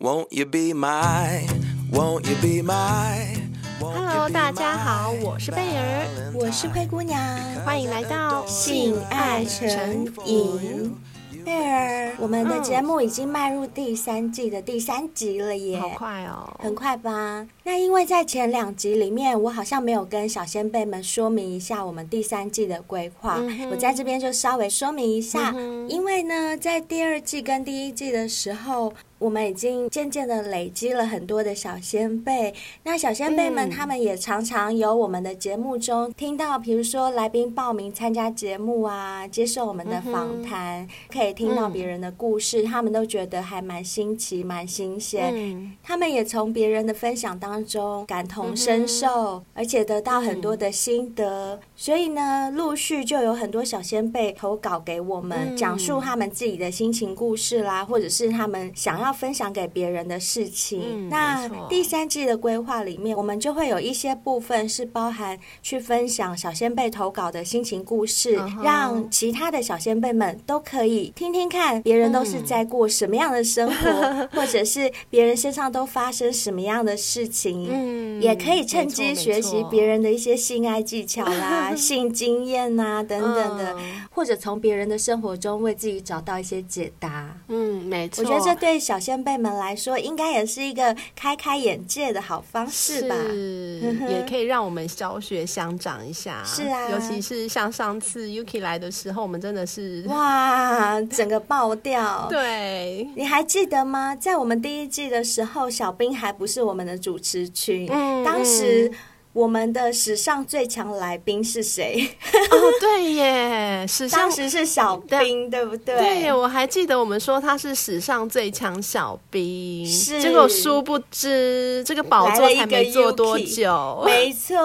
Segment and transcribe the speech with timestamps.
[0.00, 1.46] Won't you be my,
[1.92, 3.36] won't you be my,
[3.78, 7.22] Hello，大家好，我是贝儿，我是灰姑娘，
[7.66, 10.96] 欢迎来到性爱成瘾。
[11.44, 17.46] 贝儿，我们的节目已经迈入第三季的第三集了耶，好快哦，很快吧？
[17.64, 28.94] 那因为在前两集里面，我好像没有跟小仙贝们说明一下我们第三季的规划，嗯、我在这边就稍微说明一下，嗯、因为呢，在第二季跟第一季的时候。
[29.20, 45.76] 我们已经渐渐的累积了很多的小先辈，那小先辈们他们也常常有我们的节目中听到，比如说来宾报名参加节目啊，接受我们的访谈，可以听到别人的故事，他们都觉得还蛮新奇、蛮新鲜。
[45.82, 51.60] 他们也从别人的分享当中感同身受，而且得到很多的心得。
[51.76, 59.09] 所以呢，陆续就有很多小先辈投稿给我们，讲述他们自己的心情故事啦，或者是他们想要。
[59.12, 60.82] 分享给别人的事情。
[60.84, 77.68] 嗯、那第三季的规划里面，我们就会有一些部分是包含去分享小仙贝投稿的心情故事，嗯、让其他的小仙贝们都可以听听看别人都是在过什么样的生活，嗯、 或者是别人身上都发生什么样的事情。
[77.70, 87.36] 嗯，也可以趁机学习别人的一些性爱技巧啦、 性经验啊等等的，嗯、或者从别人的生活中为自己找到一些解答。
[87.48, 88.22] 嗯，没错。
[88.22, 93.14] 我觉得这对小仙贝们来说，应该也是一个开开眼界的好方式吧？
[93.14, 96.42] 是，也可以让我们小学相长一下。
[96.44, 102.26] 是啊，尤其是像上次 Yuki 来的时候，我们真的是哇，整个爆掉。
[102.30, 104.14] 对，你还记得吗？
[104.14, 108.92] 在我们第一季的时候，小兵还不是我们的主持群，嗯，当时。
[109.32, 112.16] 我们的史上最强来宾是谁？
[112.50, 115.96] 哦，对耶，史上当时是小兵，对不对？
[115.96, 120.20] 对，我还记得我们说他是史上最强小兵，是。
[120.20, 124.56] 结果殊不知这个宝座才没坐多久，没错，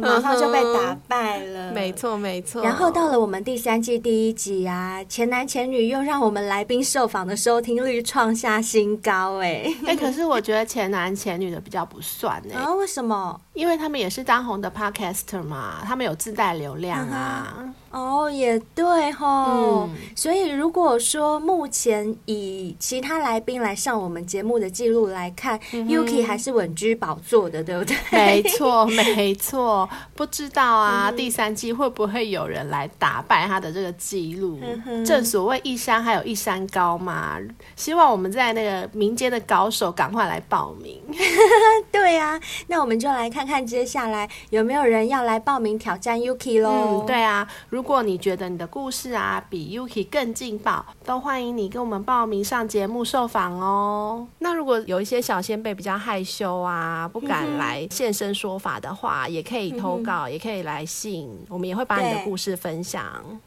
[0.00, 1.72] 马上就被打败了。
[1.72, 2.62] 没错，没错。
[2.62, 13.40] 然后到了我们第三季第一集啊，前男前女又让我们来宾受访的收听率创下新高，哎， 哎，可是我觉得前男前女的比较不算哎，啊，为什么？
[13.54, 17.54] 因为他们也是当红的 podcaster 嘛，他们有自带流量啊。
[17.90, 19.88] 哦，也对吼。
[19.88, 27.96] 嗯、所以如果说目前以其他来宾来上我们节目的记录来看，嗯、，Yuki 还是稳居宝座的，对不对？
[28.12, 29.88] 没错，没错。
[30.14, 34.60] 不知道啊，嗯、第三季会不会有人来打败他的这个记录？
[34.86, 37.38] 嗯、正所谓一山还有一山高嘛。
[37.74, 41.00] 希望我们在那个民间的高手赶快来报名。
[41.90, 47.02] 对呀、啊，那我们就来看看接下来有没有人要来报名挑战 Yuki 喽？
[47.02, 47.48] 嗯，对啊。
[47.68, 54.26] 如果你觉得你的故事啊比 Yuki 更劲爆，都欢迎你跟我们报名上节目受访哦。
[54.38, 63.04] 那如果有一些小仙贝比较害羞啊，不敢来现身说法的话，嗯、也可以投稿，嗯、也可以来信，我们也会把你的故事分享。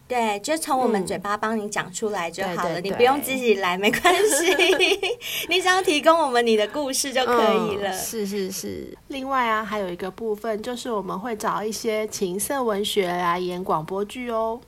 [0.08, 4.56] 对，就从我们嘴巴帮你讲出来就好了，嗯、你不用自己来，没关系，
[5.50, 7.90] 你只要提供我们你的故事就可以了。
[7.90, 8.98] 嗯、是是是。
[9.08, 14.60] 另外啊，还有一个部分就是我们会找一些情色文学来演广播剧哦。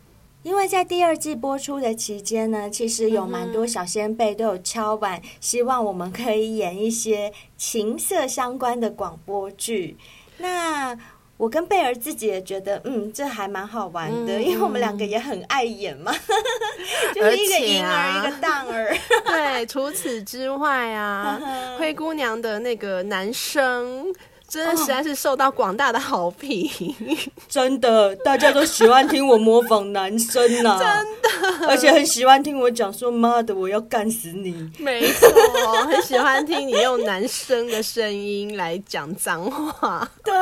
[0.44, 9.98] 因为在第二季播出的期间呢，其实有蛮多小仙贝都有敲碗，希望我们可以演一些情色相关的广播剧。
[10.38, 10.96] 那
[11.38, 16.14] 我跟贝儿自己也觉得，嗯，这还蛮好玩的，嗯、因为我们两个也很爱演嘛，
[17.16, 18.96] 就是一个婴儿，啊、一个荡儿。
[19.26, 21.42] 对，除此之外啊，
[21.80, 24.14] 灰姑娘的那个男生。
[24.56, 27.18] 真的实在是受到广大的好评，哦，
[27.50, 35.30] 真的，大家都喜欢听我模仿男生呐，啊，真的，而且很喜欢听我讲说妈的，我要干死你，没错，
[35.90, 40.34] 很喜欢听你用男生的声音来讲脏话， 对，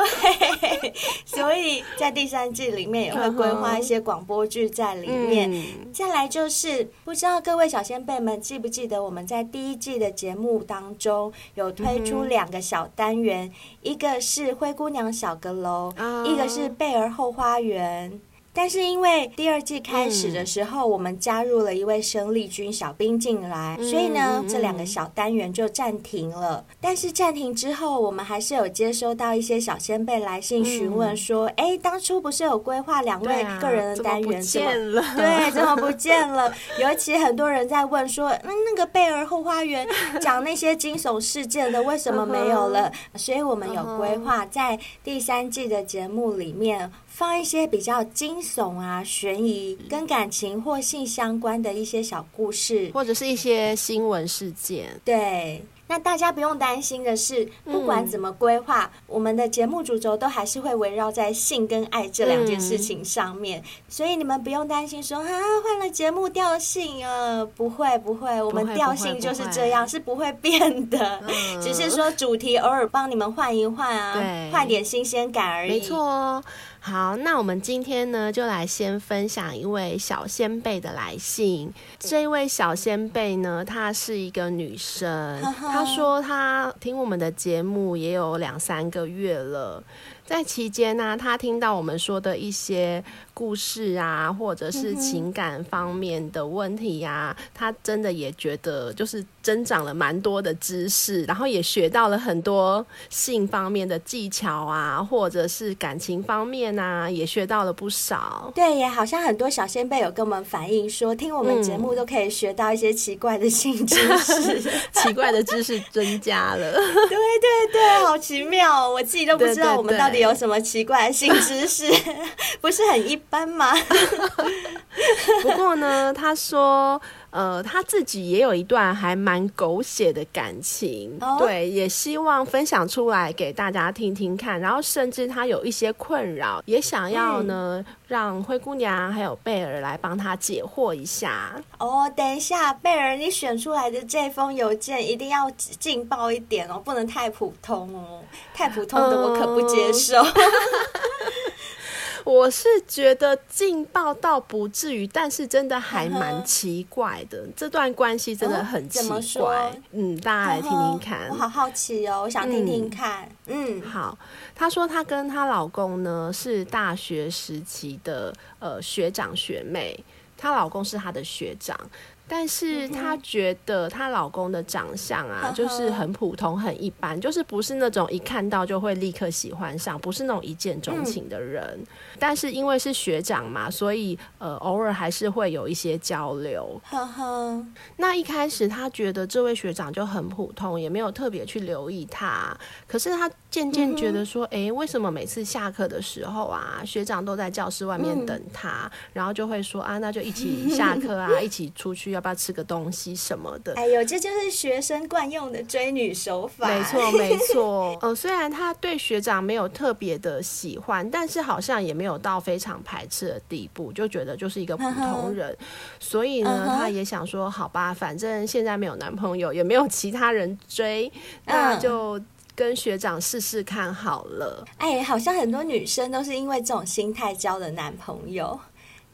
[1.26, 5.50] 所以在第三季里面也会规划一些广播剧在里面。
[5.52, 13.52] 嗯，再来就是，不知道各位小仙辈们记不记得我们在第一季的节目当中有推出两个小单元，
[13.82, 14.03] 一个。
[14.04, 18.20] 一个是灰姑娘小阁楼，uh, 一个是贝儿后花园。
[18.54, 26.64] 但是因为第二季开始的时候，我们加入了一位生力军小兵进来，所以呢，这两个小单元就暂停了。
[26.80, 35.02] 但是暂停之后，我们还是有接收到一些小先辈来信询问说：“哎，当初不是有规划两位个人的单元，怎么不见了？
[35.16, 36.54] 对，怎么不见了？
[36.80, 39.86] 尤其很多人在问说，那那个贝儿后花园
[40.22, 42.92] 讲那些惊悚事件的，为什么没有了？
[43.16, 55.00] 所以我们有规划在第三季的节目里面。”放一些比较惊悚啊、悬疑、跟感情或性相关的一些小故事，或者是一些新闻事件。
[55.04, 65.28] 对，那大家不用担心的是，不管怎么规划，嗯、我们的节目主轴都还是会围绕在性跟爱这两件事情上面，嗯、所以你们不用担心说啊，
[65.62, 75.70] 换了节目调性啊，不会不会，我们调性就是这样，是不会变的， 嗯、只是说主题偶尔帮你们换一换啊，换点新鲜感而已。
[75.70, 76.42] 没错哦。
[76.86, 81.72] 好，那我们今天呢，就来先分享一位小先辈的来信。
[81.98, 89.82] 这一位小先辈呢，她是一个女生，她说她听我们的节目也有两三个月了。
[90.26, 93.04] 在期间呢、啊，他听到我们说的一些
[93.34, 108.50] 故事啊，或者是情感方面的问题呀、啊，嗯、他真的也觉得就是增长了蛮多的知识，然后也学到了很多性方面的技巧啊，或者是感情方面啊，也学到了不少。
[108.54, 116.72] 对，也好像很多小仙贝有跟我们反映说，听我们节目都可以学到一些奇怪的性知识，嗯、 奇怪的知识增加了。
[116.72, 120.13] 对对对，好奇妙，我自己都不知道我们到底。
[120.20, 121.84] 有什么奇怪的新知识？
[122.60, 123.72] 不是很一般吗？
[125.42, 127.00] 不过呢，他说。
[127.34, 131.36] 呃，他自己也有一段还蛮狗血的感情，oh?
[131.40, 134.60] 对，也希望分享出来给大家听听看。
[134.60, 141.60] 然后，甚至他有一些困扰，也想要呢，嗯、让灰姑娘还有贝尔来帮他解惑一下。
[141.78, 148.22] 哦，oh, 等一下，贝尔，你选出来的这封邮件一定要劲爆一点哦，不能太普通哦，
[148.54, 150.22] 太普通的我可不接受。
[150.22, 150.30] Uh
[152.24, 157.46] 我是觉得劲爆倒不至于，但是真的还蛮奇怪的。
[157.54, 159.70] 这段关系真的很奇怪。
[159.92, 161.28] 嗯，大家来听听看。
[161.28, 163.28] 我好好奇哦，我想听听看。
[163.46, 164.18] 嗯，嗯好。
[164.54, 170.02] 她说她跟她老公呢是大学时期的呃学长学妹，
[170.36, 171.78] 她老公是她的学长。
[172.26, 181.62] 但是她觉得她老公的长相啊，就是很普通、很一般，就是不是那种一看到就会立刻喜欢上，不是那种一见钟情的人。
[181.62, 181.86] 嗯、
[182.18, 186.80] 但是因为是学长嘛，所以呃，偶尔还是会有一些交流。
[186.90, 187.66] 呵呵。
[187.96, 192.56] 那一开始她觉得这位学长就很普通，也没有特别去留意他。
[192.86, 202.13] 可是她渐渐觉得说，哎、嗯欸，为什么每次下课的时候啊，学长都在教室外面等她，嗯、然后就会说啊，那就一起下课啊， 一起出去。
[202.14, 203.74] 要不要吃个东西什么的？
[203.74, 206.68] 哎呦，这就是学生惯用的追女手法。
[206.68, 207.98] 没错，没错。
[208.02, 215.50] 呃，虽然他对学长没有特别的喜欢，但是好像也没有到非常排斥的地步，就觉得就是一个普通人。
[215.50, 215.58] Uh huh.
[216.00, 216.78] 所以呢，uh huh.
[216.78, 221.10] 他也想说，好吧，反正现在没有男朋友，也没有其他人追，
[221.44, 222.20] 那就
[222.54, 224.64] 跟学长试试看好了。
[224.78, 228.58] 哎，好像很多女生都是因为这种心态交的男朋友。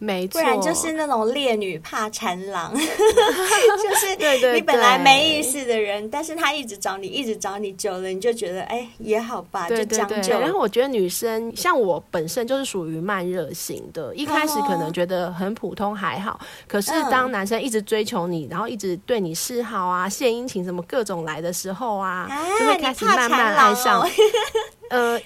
[0.03, 4.17] 没错，不然就是那种烈女怕缠郎， 就是
[4.57, 10.41] 你本来没意思的人，对对对，但是他一直找你，一直找你，久了你就觉得哎也好吧，就将就。
[10.41, 22.27] 然后我觉得女生像我本身就是属于慢热型的，一开始可能觉得很普通还好，可是当男生一直追求你，然后一直对你示好啊、献殷勤什么各种来的时候啊，
[22.59, 24.09] 就会开始慢慢爱上，
[24.89, 25.21] 呃。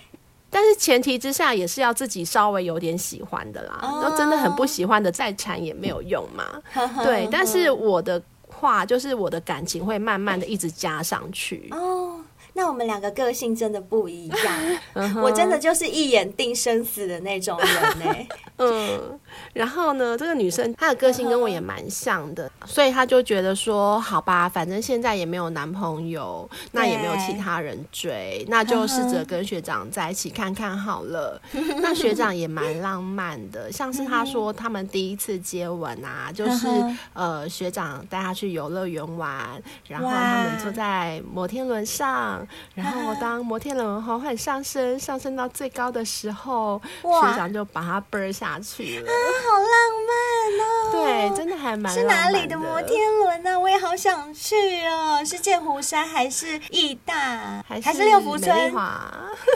[0.54, 4.16] 但是前提之下也是要自己稍微有点喜欢的啦，然后、oh.
[4.16, 6.44] 真的很不喜欢的再缠也没有用嘛。
[7.02, 11.66] 对，但是我的话就是我的感情会慢慢的一直加上去。
[11.72, 12.20] 哦，oh,
[12.52, 14.78] 那我们两个个性真的不一样。
[15.20, 18.28] 我真的就是一眼定生死的那种人呢、欸。
[18.58, 19.20] 嗯，
[19.52, 31.40] 然后呢，这个女生她的个性跟我也蛮像的，所以她就觉得说，好吧，反正现在也没有男朋友，那也没有其他人追，那就试着跟学长在一起看看好了。
[31.80, 36.66] 那学长也蛮浪漫的，像是他说他们第一次接吻啊，就是
[37.12, 48.58] 呃学长带他去游乐园玩，然后他们坐在摩天轮上，然后当摩天轮缓缓上升，上升到最高的时候，学长就把他奔下。
[48.64, 49.10] 去了。
[49.10, 49.70] 啊，好浪
[50.08, 50.14] 漫
[50.60, 51.30] 哦！
[51.30, 53.58] 对，真的还蛮是哪里的摩天轮呢？
[53.58, 54.54] 我也好想去
[54.86, 55.24] 哦！
[55.24, 58.72] 是剑湖山还是义大，还是六福村？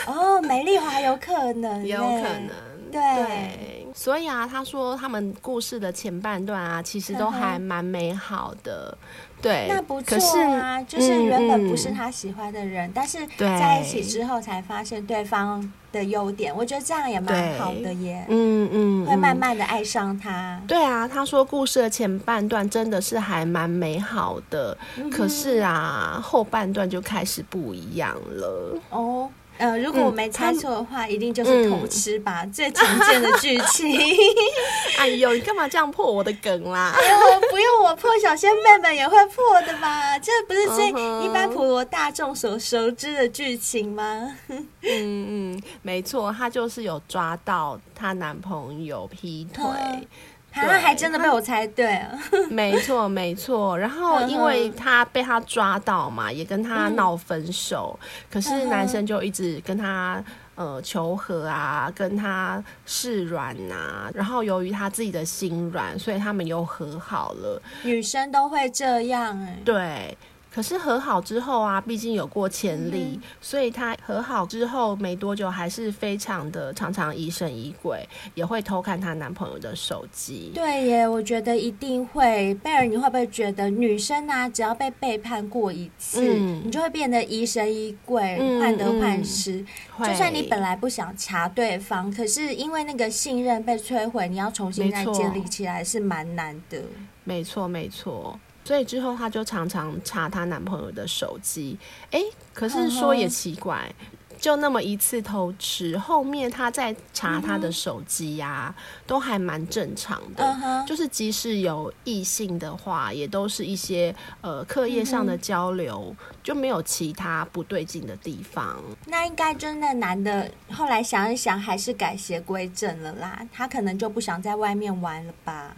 [0.06, 2.48] 哦，美丽华有可能， 有可能。
[2.90, 8.96] 对，对，所以啊，他说他们故事的前半段啊，其实都还蛮美好的。
[9.42, 10.16] 对，那不错
[10.54, 18.25] 啊，就是原本不是他喜欢的人，嗯、但是在一起之后才发现对方的优点，我觉得这样也蛮好的耶。
[18.28, 20.61] 嗯嗯，会慢慢的爱上他。
[20.66, 28.78] 对啊，他说故事的前半段真的是还蛮美好的，嗯、可是啊，后半段就开始不一样了。
[28.90, 29.28] 哦。
[29.59, 33.90] 呃，如果我没猜错的话，嗯、一定就是偷吃吧，嗯、最常见的剧情。
[34.99, 36.95] 哎呦，你干嘛这样破我的梗啦？
[36.95, 40.16] 哎呦，不用我破，小仙妹们也会破的吧？
[40.21, 44.33] 这不是最一般普罗大众所熟知的剧情吗？
[44.49, 45.38] 嗯 嗯，
[45.83, 49.65] 没错，她就是有抓到她男朋友劈腿。
[49.65, 50.07] 嗯
[50.50, 52.19] 他还真的被我猜对了，
[52.50, 53.79] 没错没错。
[53.79, 60.25] 然后因为他被他抓到嘛，也跟他闹分手，嗯、可是男生就一直跟他
[60.57, 64.11] 呃求和啊，跟他示软呐。
[64.15, 67.62] 然后由于他自己的心软，所以他们又和好了。
[67.85, 70.19] 女生都会这样哎、欸，对。
[70.50, 80.50] 可是和好之后啊，毕竟有过前例，嗯、所以他和好之后没多久，还是非常的常常疑神疑鬼，也会偷看她男朋友的手机。
[80.55, 82.55] 对耶，我觉得一定会。
[82.62, 89.64] 贝尔，你会不会觉得女生啊，只要被背叛过一次，嗯、你就会变得疑神疑鬼、患得患失？
[89.99, 96.83] 嗯、就算你本来不想查对方，可是因为那个信任被摧毁，你要重新再建立起来是蛮难的。
[97.25, 98.38] 没错，没错。
[98.68, 101.78] 所以之后，她就常常查她男朋友的手机。
[102.10, 102.20] 哎，
[102.52, 103.90] 可是说也奇怪，
[104.38, 108.75] 就那么一次偷吃，后面她在查他的手机呀，
[109.06, 110.84] 都还蛮正常的。
[110.87, 118.76] 就是即使有异性的话，也都是一些呃课业上的交流，就没有其他不对劲的地方。
[119.06, 123.40] 那应该真的男的后来想一想，还是改邪归正了啦。
[123.50, 125.75] 他可能就不想在外面玩了吧。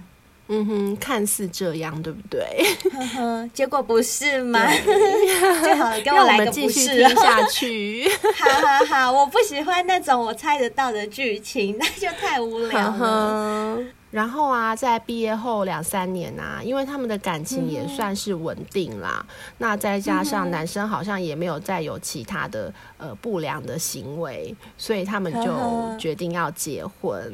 [0.52, 2.66] 嗯哼，看似这样，对不对？
[2.92, 4.58] 呵呵，结果不是吗？
[5.62, 8.10] 最好 跟我来个不是，听下去。
[8.36, 13.78] 好好好，我不喜欢那种我猜得到的剧情，那就太无聊了。
[14.10, 27.32] 然后啊，在毕业后两三年啊，因为他们的感情也算是稳定啦，嗯、那再加上男生好像也没有再有其他的呃不良的行为，所以他们就决定要结婚。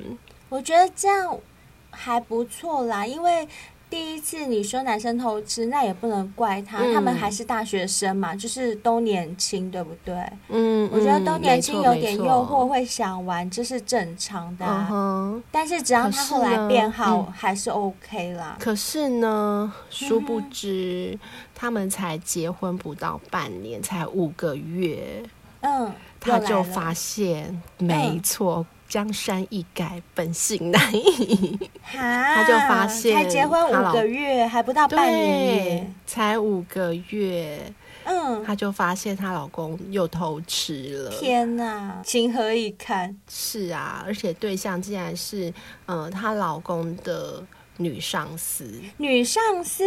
[0.50, 1.38] 我觉得这样。
[1.96, 3.48] 还不错啦，因为
[3.88, 10.14] 第一次你说男生偷吃，那也不能怪他，嗯、他们还是大学生嘛，就是都年轻，对不对？
[10.48, 14.88] 嗯，我觉得都年轻有点诱惑，会想玩，这是正常的、啊。
[14.90, 18.56] 嗯、但是只要他后来变好，是还是 OK 啦。
[18.58, 21.20] 可是呢，殊不知、嗯、
[21.54, 25.22] 他们才结婚不到半年，才五个月，
[25.60, 28.66] 嗯，他就发现，没错。
[28.86, 31.58] 嗯江山易改，本性难移。
[31.82, 37.72] 他就发现，才结婚五个月，还不到半年，才五个月。
[38.04, 41.10] 嗯，她就发现她老公又偷吃了。
[41.10, 43.16] 天哪，情何以堪？
[43.28, 45.52] 是啊，而且对象竟然是，
[45.86, 47.42] 呃，她老公的。
[47.78, 48.64] 女上司，
[48.96, 49.84] 女上司，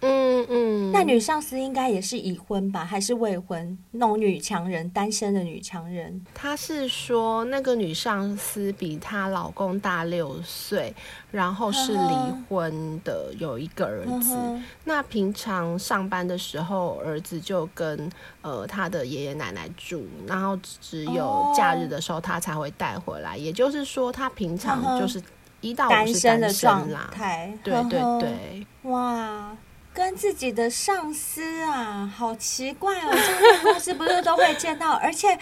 [0.00, 3.78] 嗯嗯，那女上司应该也是已婚吧，还是未婚？
[3.92, 6.24] 那种女强人，单身的女强人。
[6.34, 10.94] 她是说，那个女上司比她老公大六岁，
[11.30, 12.14] 然后是离
[12.48, 14.36] 婚的，有一个儿子。
[14.84, 18.10] 那平常上班的时候，儿子就跟
[18.42, 23.34] 呃他的爷爷奶奶住，然后只有假日的时候他才会带回来。
[23.34, 25.22] 哦、也就是说，他平常就是。
[25.60, 29.56] 一到单身的状态，对对对，哇，
[29.92, 33.10] 跟自己的上司啊，好奇怪哦！
[33.10, 35.38] 这个公司不是都会见到，而且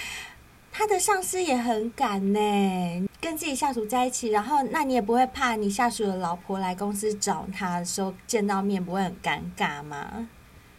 [0.73, 10.29] 他的上司也很敢呢，跟自己下属在一起，然后那你也不会怕你下属的老婆来公司找他的时候见到面不会很尴尬吗？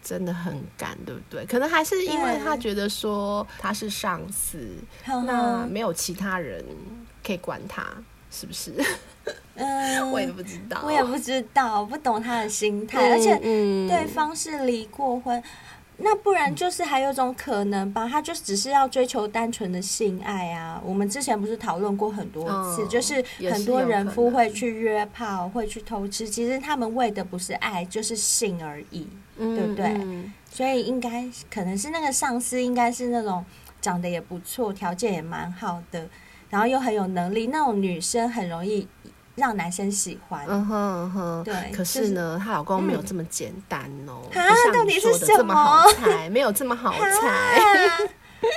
[0.02, 1.46] 真的很敢，对不对？
[1.46, 6.66] 可能还是因为他觉得说他是上司，那没有其他人
[7.24, 7.86] 可以管他。
[8.32, 8.74] 是不是？
[9.56, 13.00] 嗯， 我也不知道，我也不知道，不懂他的心态。
[13.00, 13.36] 嗯、而且
[13.88, 15.44] 对方是离过婚，嗯、
[15.98, 18.08] 那不然就是还有种可能吧？
[18.08, 20.82] 他就只是要追求单纯的性爱啊。
[20.86, 29.08] 我们之前不是讨论过很多次，嗯、就是很多人夫会去约炮，会去偷吃，其实他们为的不是爱，就是性而已，
[29.38, 29.88] 嗯、对不对？
[29.88, 33.44] 嗯、所以应该可能是那个上司，应该是那种
[33.82, 36.08] 长得也不错，条件也蛮好的。
[36.50, 38.88] 然后又很有能力，那种女生很容易
[39.36, 40.46] 让男生喜欢。
[40.48, 41.54] 嗯哼嗯哼，对。
[41.72, 44.22] 可是呢，她、就是、老公没有这么简单哦。
[44.34, 45.54] 啊、嗯，到底是什么？
[45.54, 47.28] 好猜， 没有这么好猜。
[47.28, 47.98] 啊、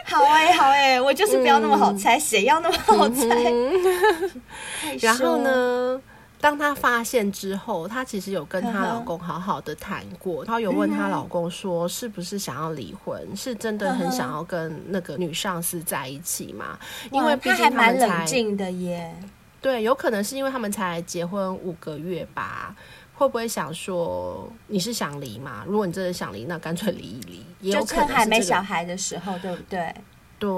[0.07, 3.27] 好哎、欸，好哎、欸，我就是不要那么好猜，谁、嗯、要那么好猜？
[3.51, 4.33] 嗯、
[5.01, 6.01] 然后呢？
[6.43, 10.45] 当她发现之后，她其实有跟她老公好好的谈过。
[10.45, 13.25] 她有问她老公说，是不是想要离婚？
[13.37, 16.77] 是真的很想要跟那个女上司在一起吗？
[17.13, 19.15] 因为毕竟他们才还蛮冷静的耶。
[19.61, 22.75] 对，有可能是因为他们才结婚五个月吧？
[23.15, 25.63] 会不会想说你是想离嘛？
[25.65, 27.47] 如果你真的想离，那干脆离一离。
[27.61, 29.95] 也有可能还没小孩的时候，对不对？
[30.41, 30.51] 对，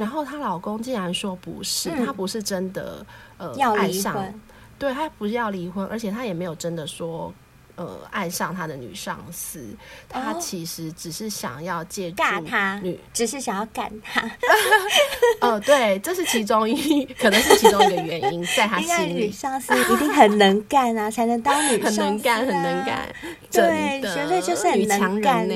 [0.00, 3.06] 然后她老公竟然说不是，他、嗯、不是真的
[3.38, 4.40] 呃要爱上，离婚，
[4.84, 7.32] 对，他不是要离婚，而且他也没有真的说。
[7.76, 9.66] 呃，爱上他的女上司，
[10.08, 12.80] 他其实只是想要借助尬他，
[13.12, 14.22] 只是想要干他。
[15.42, 23.12] 哦，对，这是其中一，可能是其中一个原因，在他 心里，女上司一定很能干啊，才能当女上司，啊，很能干，很能干，
[23.50, 25.54] 对，绝对就是很能干，呢。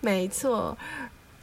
[0.00, 0.76] 没错。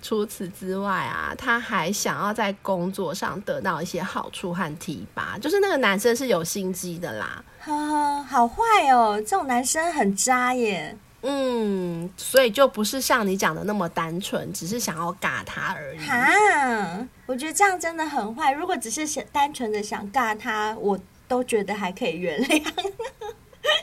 [0.08, 7.44] 除此之外啊，他还想要在工作上得到一些好处和提拔，就是那个男生是有心机的啦。
[7.60, 10.98] 呵呵，好坏哦，这种男生很渣耶。
[11.24, 16.00] 嗯，所以就不是像你讲的那么单纯，只是想要尬他而已。
[16.00, 18.54] 哈，我觉得这样真的很坏。
[18.54, 20.98] 如果只是想单纯的想尬他，我
[21.28, 22.64] 都觉得还可以原谅。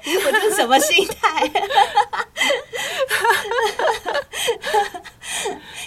[0.06, 1.48] 我这是什么心态？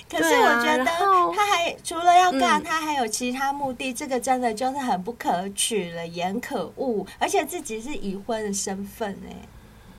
[0.09, 9.35] 可是我觉得他还除了要干，他还有其他目的，这个真的就是很不可取了，也很可恶，而且自己是已婚的身份哎。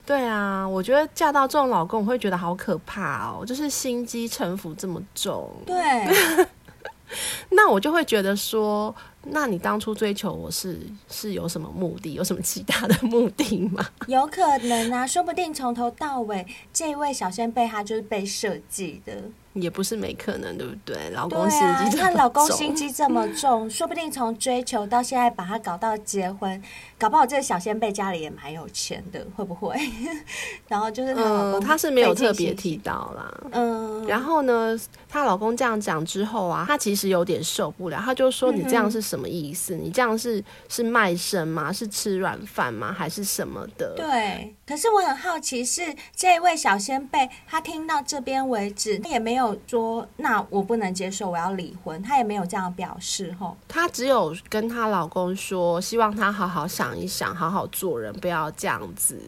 [0.05, 5.49] 对啊，我觉得嫁到这种老公，我会觉得好可怕哦，就是心机城府这么重。
[5.65, 6.45] 对，
[7.51, 8.93] 那我就会觉得说。
[9.23, 12.13] 那你当初追求我是是有什么目的？
[12.13, 13.85] 有什么其他的目的吗？
[14.07, 19.13] 有可能啊，说不定从头到尾这一位小仙贝他就是被设计的。
[19.53, 21.09] 也不是没可能，对不对？
[21.09, 26.61] 老公心机这么重，他老公心机这么重，说不定从追求到现在把他搞到结婚，
[26.99, 29.75] 搞不好这个小仙贝家里也蛮有钱的，会不会？
[30.69, 33.43] 然后就是他老公，他是没有特别提到啦。
[33.51, 39.75] 嗯，然后呢，她老公这样讲之后啊，她其实有点受不了，她就说：“你这样是什么意思？
[39.75, 41.73] 你这样是是卖身吗？
[41.73, 42.93] 是吃软饭吗？
[42.93, 44.55] 还是什么的？”对。
[44.67, 45.81] 可是我很好奇，是
[46.15, 53.57] 这位小先辈，他听到这边为止，他也没有说那我不能接受，我要离婚，他也没有这样表示吼。
[53.67, 59.19] 她只有跟她老公说，希望他好好想一想，好好做人，不要这样子。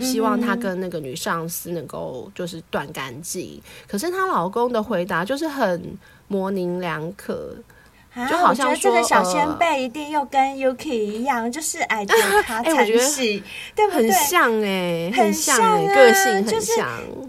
[0.00, 3.58] 希望她跟那个女上司能够就是断干净。
[3.58, 3.62] 嗯。
[3.86, 7.56] 可是她老公的回答就是很模棱两可。
[8.28, 12.20] 就好像我觉得这个小仙贝一定又跟 Yuki 一样，呃、就是爱 对不
[13.92, 14.10] 对？
[14.10, 16.50] 很像哎、欸，很像，欸、很像啊，个性很像。
[16.50, 16.74] 就是、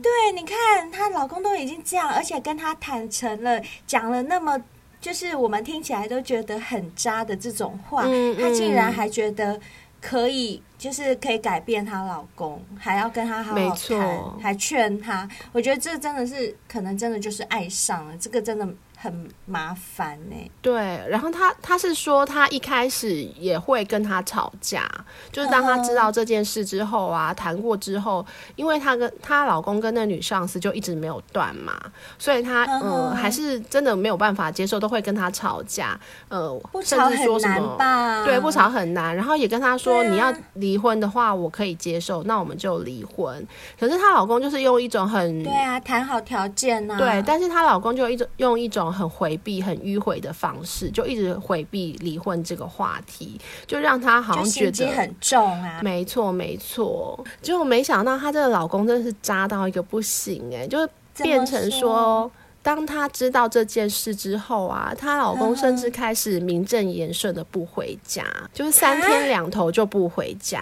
[0.02, 4.60] 对，你看她老公都已经这样，而且跟她坦诚了，讲了那么，
[5.00, 9.60] 就是我们听起来都觉得很渣的这种话，嗯嗯、她竟然还觉得
[10.02, 15.30] 可以，就是可以改变她老公，还要跟她好好谈，还劝她。
[15.52, 18.67] 我觉得这真的是可能真的就是爱上了，这个真的。
[19.02, 20.52] 很麻烦呢、欸。
[20.62, 24.88] 对，然后他他是说，他一开始也会跟他吵架，
[25.32, 28.24] 就是当他知道这件事之后啊，谈过之后，
[28.56, 31.74] 因为他跟他老公跟那女上司就一直没有断嘛，
[32.20, 43.44] 所以他嗯、呃、还是真的没有办法接受，都会跟他吵架，呃，甚至说什么，对，不吵很难，然后也跟他说，你要离婚的话，我可以接受，那我们就离婚。
[43.80, 48.91] 可是她老公就是用一种很对啊，谈好条件啊，对，但是她老公就一种用一种。
[48.92, 55.80] 很回避、很迂回的方式，就一直回避离婚这个话题，就让她好像觉得很重啊。
[55.82, 57.24] 没错，没错。
[57.42, 62.30] 结果没想到她这个老公真的是渣到一个不行哎，就变成说。
[62.63, 70.62] 当她知道这件事之后啊，她老公甚至开始名正言顺的不回家，就是三天两头就不回家。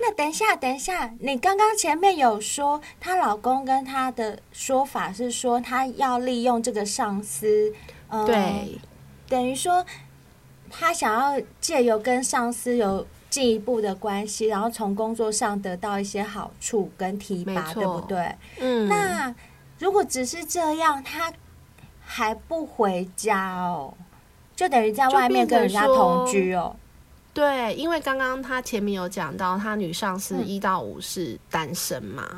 [0.00, 7.72] 那等一下，等一下，你刚刚前面有说她老公跟她的说法是说，她要利用这个上司，
[8.08, 8.78] 呃、对，
[9.28, 9.84] 等于说
[10.70, 18.36] 她想要借由跟上司有进一步的关系，然后从工作上得到一些好处跟提拔，对不对？
[18.60, 19.34] 嗯，那。
[19.80, 21.32] 如果只是这样，他
[22.04, 23.92] 还不回家哦，
[24.54, 26.76] 就等于在外面跟人家同居哦。
[27.32, 32.28] 对，因为刚刚他前面有讲到，他女上司一到五是单身嘛。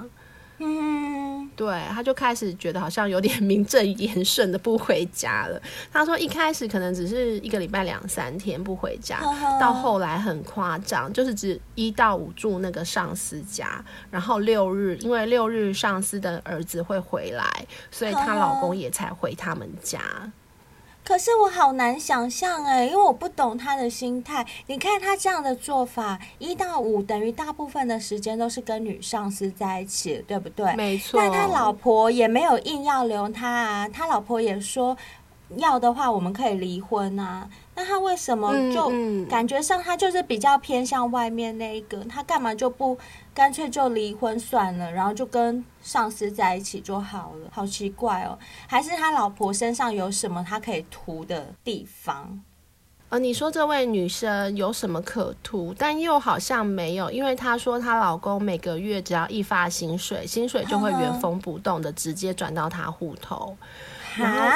[0.59, 5.61] 嗯嗯，对，他就开始觉得好像有点 名正言顺的不回家了。
[5.93, 9.21] 他说一开始可能只是一个礼拜两三天不回家，
[9.61, 20.01] 到后来很夸张，就是只一到五住那个上司家，然后六日因为六日上司的儿子会回来，所以她老公也才回他们家。
[21.05, 24.47] 可是我好难想象哎，因为我不懂他的心态。
[24.67, 30.75] 你看他这样的做法，一到五等于大部分的时间都是跟女上司在一起，对不对？
[30.77, 31.21] 没错。
[31.21, 34.97] 那他老婆也没有硬要留他啊，他老婆也说，
[35.57, 37.49] 要的话，我们可以离婚啊。
[37.75, 38.93] 那他为什么就
[39.29, 41.99] 感觉上他就是比较偏向外面那一个？
[41.99, 42.99] 嗯嗯、他干嘛就不
[43.33, 47.49] 干脆就离婚算了，然后就跟上司在一起就好了？
[47.51, 48.39] 好奇怪哦！
[48.67, 52.43] 还是他老婆身上有什么他可以图的地方？
[53.09, 55.75] 呃，你说这位女生有什么可图？
[55.77, 63.55] 但又好像没有，因为她说她老公每个月只要一发薪水，薪水就会原封不动的直接转到她户头。
[64.19, 64.55] 啊？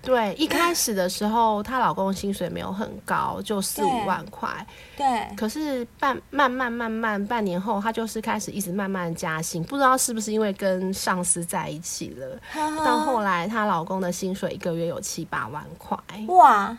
[0.00, 4.48] 对，一开始的时候，她老公薪水没有很高，就四五万块。
[4.96, 5.06] 对。
[5.36, 12.38] 可是半慢慢慢慢半年后，她就是开始一直慢慢加薪，不知道是不是因为跟上司在一起了。
[12.84, 15.98] 到后来，她老公的薪水一个月有七八万块。
[16.28, 16.76] 哇！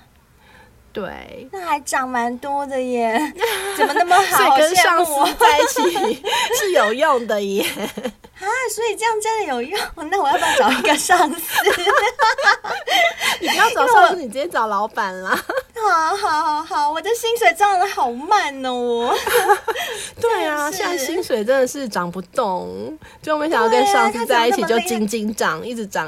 [0.92, 3.20] 对，那还涨蛮多的耶，
[3.78, 4.22] 怎么那么好？
[4.38, 6.24] 所以跟上司在一起
[6.60, 7.64] 是有用的耶。
[8.40, 9.80] 啊，所以这样真的有用？
[10.10, 11.64] 那我要不要找一个上司？
[13.40, 15.40] 你不要找上司，你直接找老板啦。
[15.76, 19.16] 好好好好，我的薪水涨得好慢哦。
[20.20, 26.08] 对啊，现在薪水真的是涨不动，就没想到跟上司在一起就斤斤涨，一直涨。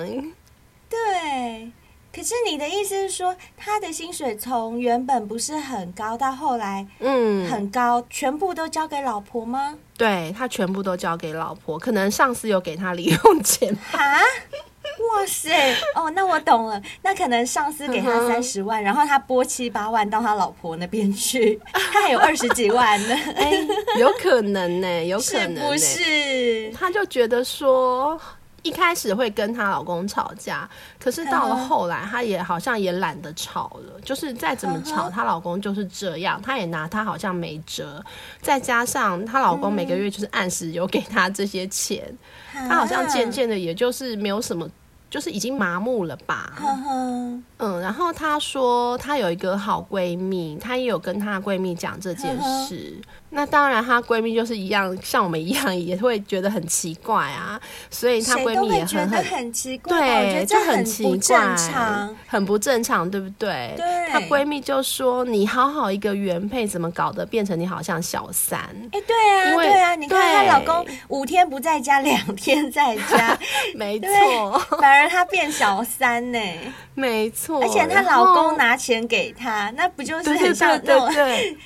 [0.89, 1.71] 对。
[2.13, 9.77] 可是你的意思是说，他的薪水从原本不是很高，到后来嗯很高，嗯、全部都交给老婆吗？
[9.97, 14.19] 对，他全部都交给老婆，可能上司有给他零用钱啊？
[15.13, 15.73] 哇塞！
[15.95, 23.15] 哦，那我懂了，那可能上司给他三十万，嗯、然后他拨七八万到他老婆那边去， 他还有二十几万呢。
[23.35, 26.71] 哎、欸，有可能呢，有可能， 不是？
[26.71, 28.19] 他就觉得说。
[28.63, 30.69] 一开始会跟她老公吵架，
[30.99, 33.99] 可是到了后来，她也好像也懒得吵了。
[34.01, 38.03] 就是再怎么吵，她老公就是这样，她也拿她好像没辙。
[38.41, 42.15] 再加上她老公每个月就是按时有给她这些钱，
[42.53, 44.69] 她好像渐渐的也就是没有什么，
[45.09, 46.53] 就是已经麻木了吧。
[47.57, 53.01] 嗯，然后她说她有一个好闺蜜，她也有跟她闺蜜讲这件事。
[53.33, 63.73] 那当然，她闺蜜就是一样，像我们一样也会觉得很奇怪啊，所以她闺蜜也很很，很奇怪，对，就很奇怪，很，很不正常，对不对？
[63.77, 63.85] 对。
[64.11, 68.59] 她闺蜜就说：“你好好一个原配，怎么搞得变成你好像小三？”
[68.91, 73.37] 哎，对啊，对啊，你看她老公五天不在家，两天在家，
[73.73, 76.39] 没错，反而她变小三呢，
[76.93, 77.61] 没错。
[77.63, 81.09] 而且她老公拿钱给她，那不就是很像那种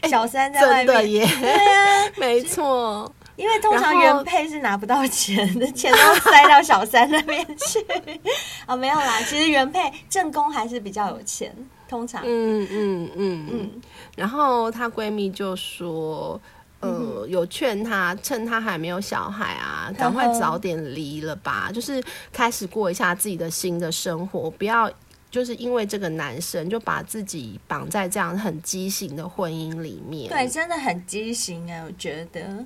[0.07, 1.27] 小三在外面耶？
[1.55, 7.85] 对啊，没错，因为通常原配是拿不到钱的，钱都塞到小三那边去。
[8.67, 11.55] 哦，没有啦，其实原配正宫还是比较有钱，
[11.87, 12.21] 通常。
[12.25, 13.81] 嗯嗯嗯嗯。
[14.15, 16.39] 然后她闺蜜就说，
[16.79, 24.91] 呃，有劝她趁她还没有小孩啊，赶快早点离了吧，就是开始过一下自己的新的生活，不要。
[25.35, 31.83] 就是因为这个男生就把自己绑在这样很畸形的婚姻里面，对，真的很畸形啊！
[31.85, 32.65] 我觉得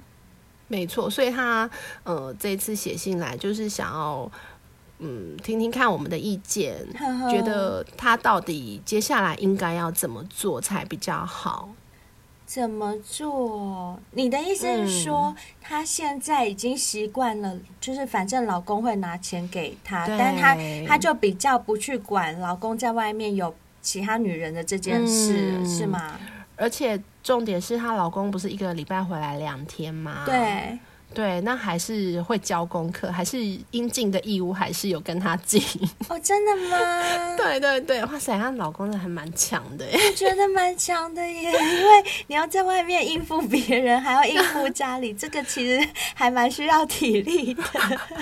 [0.67, 1.67] 没错，所以他
[2.03, 4.31] 呃这次写信来就是想要
[4.99, 6.85] 嗯听听看我们的意见，
[7.31, 11.69] 觉得他到底接下来应该要怎么做才比较好。
[12.49, 13.99] 怎么做？
[14.09, 20.57] 你的意思是说，她、嗯、现在已经习惯了，就是反正老公会拿钱给她，但她
[20.87, 26.19] 她就比较不去管老公在外面有其他女人的这件事，嗯、是吗？
[26.55, 30.23] 而且重点是她老公不是一个礼拜回来两天吗？
[30.25, 30.79] 对。
[31.11, 33.37] 对，那还是会交功课，还是
[33.71, 35.61] 应尽的义务，还是有跟他尽。
[36.07, 36.77] 哦，真的吗？
[37.35, 47.63] 对对对，哇塞，她老公还蛮强的耶，我觉得蛮强的耶，因为你要在外面应付别人，还要应付家里，这个其实还蛮需要体力的。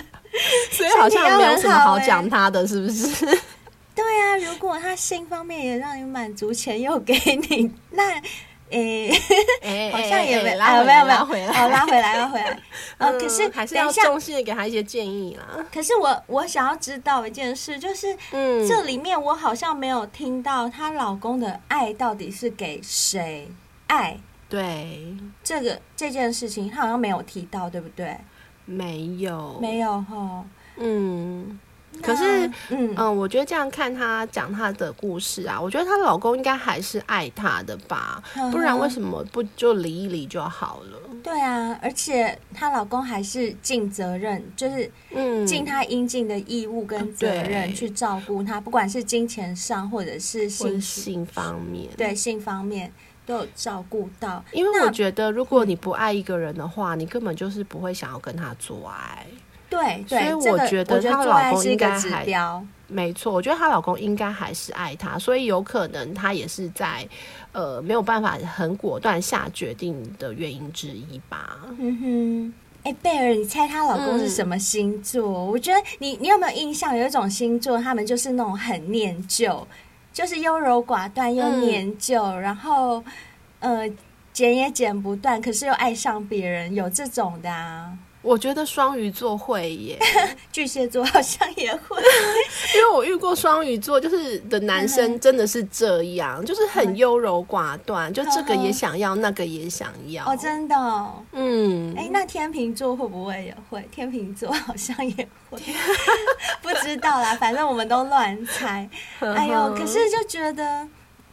[0.71, 3.25] 所以好像没有什么好讲他的，是不是？
[3.93, 7.13] 对啊，如果他性方面也让你满足，钱又给
[7.49, 8.21] 你，那。
[8.69, 9.11] 诶，
[9.91, 12.59] 好像也没拉，没有没有回来，好拉回来，拉回来。
[12.97, 15.65] 呃， 可是还是要衷心的给他一些建议啦。
[15.73, 23.49] 可是我我想要知道一件事，就是嗯，这里面我好像没有听到她老公的爱到底是给谁
[23.87, 24.17] 爱？
[24.49, 28.17] 对，这个这件事情她好像没有提到，对不对？
[28.65, 30.43] 没有，没有哈，
[30.77, 31.59] 嗯。
[32.01, 40.99] 可是，嗯嗯，我觉得这样看她讲她的故事啊，我觉得她老公应该还是爱她的吧，不然为什么不就离一离就好了？
[41.23, 52.91] 对啊，而且她老公还是尽责任，就是嗯，尽他应尽的义务跟责任去照顾她，不管是金钱上或者是性性方面，对性方面
[53.25, 54.43] 都有照顾到。
[54.53, 59.25] 因为我觉得，如果你不爱一个人的话，你根本就是不会想要跟他做爱。
[59.77, 62.25] 对对，所以我觉得她老公应该还
[62.87, 63.33] 没错。
[63.33, 67.07] 我觉得她老公应该还是爱她，所以有可能她也是在
[67.51, 71.57] 呃没有办法很果断下决定的原因之一吧。
[71.79, 75.21] 嗯哼，哎，贝儿，你猜她老公是什么星座？
[75.23, 76.95] 嗯、我觉得你你有没有印象？
[76.95, 79.67] 有一种星座，他们就是那种很念旧，
[80.13, 83.03] 就是优柔寡断又念旧，嗯、然后
[83.59, 83.89] 呃
[84.31, 87.91] 剪也剪不断，可是又爱上别人，有这种的啊。
[88.21, 89.97] 我觉得双鱼座会耶，
[90.51, 91.97] 巨蟹座好像也会，
[92.75, 100.25] 因为我遇过双鱼座，就是的男生真的是这样， 就是很优柔寡断，就这个也想要，那个也想要。
[100.25, 103.87] 哦，真的哦，嗯，哎，那天秤座会不会也会？
[103.91, 105.59] 天秤座好像也会，
[106.61, 108.89] 不知道啦，反正我们都乱猜。
[109.19, 110.87] 哎呦，可是就觉得。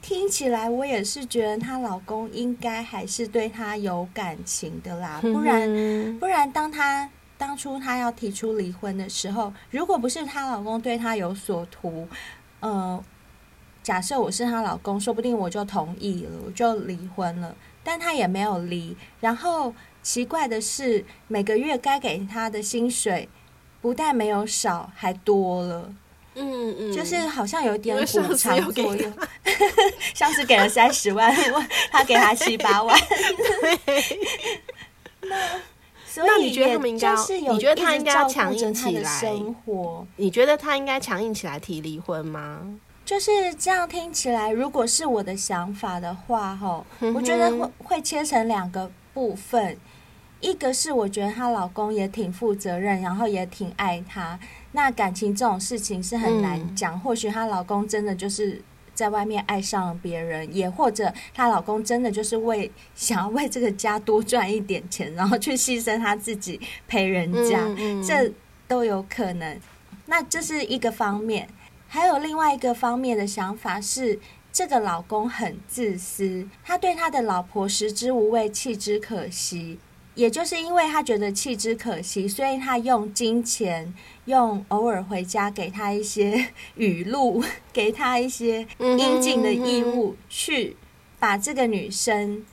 [0.04, 12.06] 听起来我也是觉得她老公应该还是对她有感情的啦，不然不然当她当初她要提出离婚的时候，如果不是她老公对她有所图，
[12.60, 13.02] 呃，
[13.82, 17.56] 假设我是她老公，说不定我就同意了，我就离婚了。
[17.82, 23.26] 但她也没有离，然后奇怪的是，每个月该给她的薪水
[23.80, 25.94] 不但没有少，还多了。
[26.34, 29.12] 嗯嗯，就是好像有点补偿作用，
[30.14, 31.34] 上次给了三十万，
[31.90, 32.98] 他给他七八万。
[35.22, 35.36] 那
[36.06, 37.14] 所以你觉得他们应该？
[37.52, 39.20] 你觉得他应该要强硬起来？
[39.20, 40.06] 生活？
[40.16, 42.60] 你觉得他应该强硬起来提离婚吗？
[43.04, 49.76] 就是这样听起来，如果是我的想法的话，哈，我觉得会会切成两个部分。
[50.40, 54.38] 一个是我觉得她老公也挺负责任，然后也挺爱她。
[54.76, 58.60] 那感情这种事情是很难讲，嗯、或许她老公真的就是
[58.92, 68.32] 在外面爱上了别人，也或者她老公真的就是为想要为这个家多赚一点钱，然后去牺牲他自己陪人家，嗯嗯、这
[68.66, 69.56] 都有可能。
[70.06, 71.48] 那这是一个方面，
[71.86, 74.18] 还有另外一个方面的想法是，
[74.52, 79.78] 这个老公很自私，他对他的老婆食之无味，弃之可惜。
[80.14, 83.92] 也就是因为他觉得弃之可惜，所以他用金钱，
[84.26, 90.76] 用偶尔回家给他一些语录， 给他一些应尽的义务，去
[91.18, 92.44] 把这个女生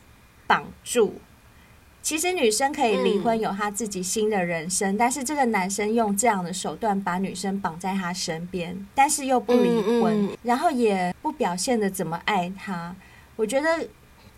[0.47, 1.15] 绑住。
[2.01, 12.95] 其实女生可以离婚，有她自己新的人生，但是这个男生用这样的手段把女生绑在他身边，但是又不离婚，然后也不表现的怎么爱她。
[13.35, 13.87] 我觉得。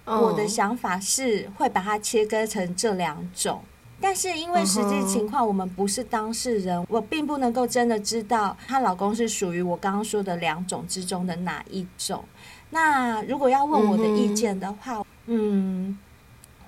[0.06, 3.62] 我的想法是会把它切割成这两种，
[4.02, 12.24] 但是因为实际情况我们不是当事人，我并不能够真的知道她老公是属于我刚刚说的两种之中的哪一种。
[12.70, 15.98] 那如果要问我的意见的话，嗯，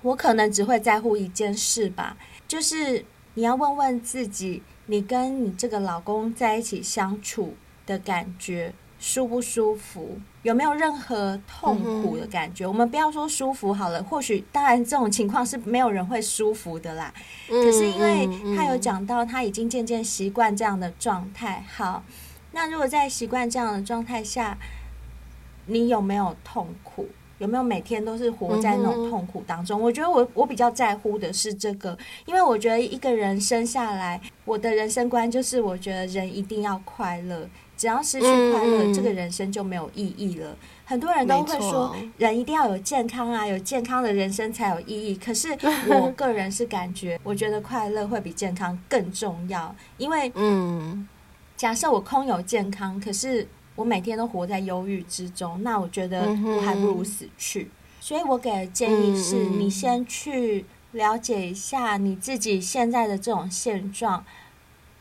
[0.00, 2.16] 我可能只会在乎一件事吧，
[2.48, 8.72] 就是你要问问自己，你跟你这个老公在一起相处的感觉。
[9.06, 10.18] 舒不舒服？
[10.42, 12.64] 有没有任何痛苦的感觉？
[12.64, 17.14] 嗯、我们不要说舒服好了，或许当然这种情况是没有人会舒服的啦。
[17.48, 21.64] 嗯、可是因为他有讲到他已经渐渐习惯这样的状态。
[21.72, 22.02] 好，
[22.50, 24.58] 那如果在习惯这样的状态下，
[25.66, 27.06] 你有没有痛苦？
[27.38, 29.80] 有没有每天都是活在那种痛苦当中？
[29.80, 31.96] 嗯、我觉得我我比较在乎的是这个，
[32.26, 37.48] 因为我觉得一个人生下来，我的人生观就是我觉得人一定要快乐。
[37.76, 40.56] 只要失去快乐，嗯、这个人生就没有意义了。
[40.86, 45.14] 很多人都会说，人一定要有健康啊，有健康的人生才有意义。
[45.14, 45.54] 可是
[45.90, 49.76] 我个人是感觉，我觉得快乐会比健康更重要。
[49.98, 51.06] 因为，嗯，
[51.54, 57.70] 假设我空有健康，可是我每天都活在忧郁之中，那我觉得我还不如死去。
[58.00, 64.24] 所以我给的建议是，你先去了解一下你自己现在的这种现状。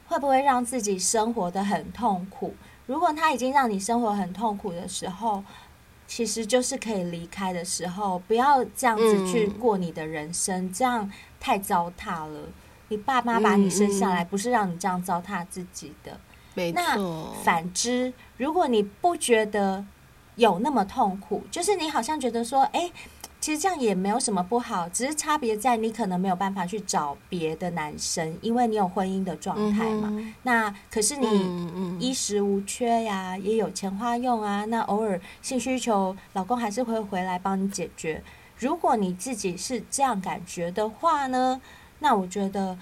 [0.08, 2.54] 会不会让自己生活的很痛苦？
[2.86, 5.44] 如果他已经让你生活很痛苦的时候，
[6.06, 8.20] 其实就是可以离开的时候。
[8.28, 12.50] 不要这样子去过你的人生，嗯、这样太糟蹋了。
[12.90, 16.20] 你爸妈把你生下来，不是让你这样糟蹋自己的。
[16.56, 16.82] 没错。
[16.82, 19.86] 那反之，如果你不觉得
[20.36, 22.92] 有那么痛苦，就是你好像觉得说，哎。
[23.42, 30.08] 其实这样也没有什么不好，只是差别在你可能没有办法去找别的男生，因为你有婚姻的状态嘛。
[30.12, 34.66] 嗯、那可是你衣食无缺呀，也有钱花用啊。
[34.66, 38.24] 那偶尔性需求，老公还是会回来帮你解决。
[38.58, 41.62] 如果你自己是这样感觉的话呢，
[42.00, 42.76] 那我觉得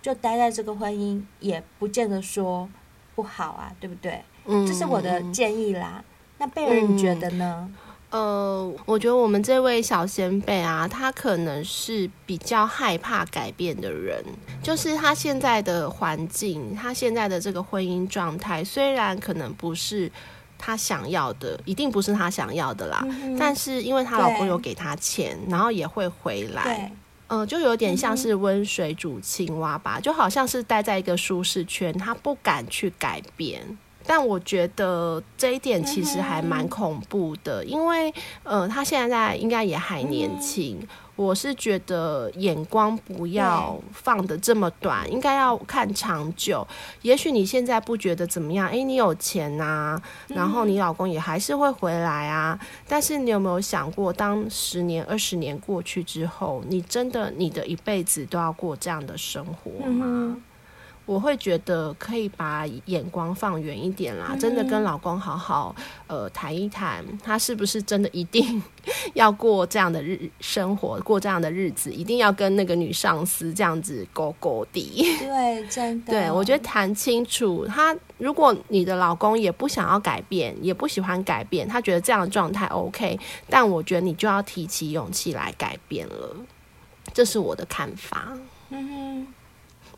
[0.00, 2.68] 就待在这个婚姻也不见得说
[3.16, 4.22] 不好啊，对不对？
[4.44, 6.04] 嗯，这是我的建议啦。
[6.38, 7.68] 那贝尔，你觉得呢？
[8.10, 14.24] 呃，我觉得我们这位小先辈啊，他可能是比较害怕改变的人，
[14.62, 20.10] 就是他现在的环境，他现在的这个婚姻状态，虽然可能不是
[20.56, 26.92] 他想要的，一定不是他想要的啦，嗯、但是因为她老公有给她钱，然后也会回来，
[27.28, 33.78] 嗯、呃，就有点像是温水煮青蛙吧，就好像是待在一个舒适圈，他不敢去改变。
[34.08, 40.78] 但我觉得这一点其实还蛮恐怖的，因为呃，他现在应该也还年轻。
[41.16, 46.66] 我是觉得眼光不要放的这么短，应该要看长久。
[47.02, 49.98] 也许你现在不觉得怎么样，诶，你有钱呐，
[50.28, 52.58] 然后你老公也还是会回来啊。
[52.86, 60.36] 但是你有没有想过，当十年、二十年过去之后，你真的你的一辈子都要过这样的生活吗？
[61.06, 65.74] 我会觉得可以把眼光放远一点啦，真的跟老公好好
[66.08, 68.60] 呃谈一谈，他是不是真的一定
[69.14, 74.80] 要过这样的日生活，过这样的日子，一定要跟那个女上司这样子勾勾的。
[75.20, 76.10] 对，真的。
[76.12, 83.16] 对，我觉得谈清楚，他如果你的老公也不想要改变，也不喜欢改变，他觉得这样的状态 OK，
[83.48, 86.36] 但我觉得你就要提起勇气来改变了，
[87.14, 88.36] 这是我的看法。
[88.70, 89.26] 嗯哼。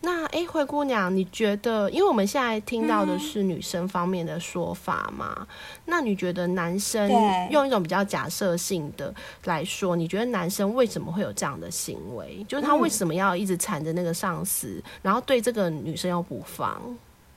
[0.01, 1.91] 那哎，灰姑娘，你觉得？
[1.91, 5.47] 因为我们现在听到的是女生方面的说法嘛，嗯、
[5.87, 7.11] 那你觉得男生
[7.51, 9.13] 用一种比较假设性的
[9.45, 12.45] 来说，你觉得男生为什么会有这样的行为？
[12.47, 16.81] 就是他为什么要一直缠着那个上司，嗯、然后对这个女生又不放？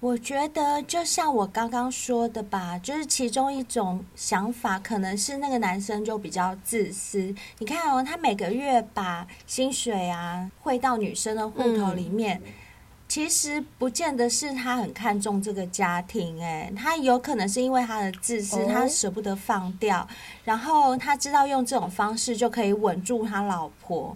[0.01, 7.33] 我觉得就像我刚刚说的吧，就是其中一种想法，可能是那个男生就比较自私。
[7.59, 12.41] 你看哦，他每个月把薪水啊汇到女生的户头里面。
[12.43, 12.51] 嗯
[13.11, 20.07] 其实不见得是他很看重这个家庭，诶，他有可能是因为他的自私，他舍不得放掉，
[20.45, 24.15] 然后他知道用这种方式就可以稳住他老婆。